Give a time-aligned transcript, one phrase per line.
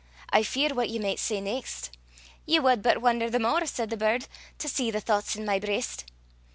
[0.31, 1.91] I fear what ye micht say neist.
[2.47, 4.25] Ye wad but won'er the mair, said the bird,
[4.57, 6.05] To see the thouchts i' my breist.